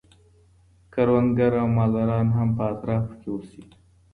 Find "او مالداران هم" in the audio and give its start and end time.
1.61-2.49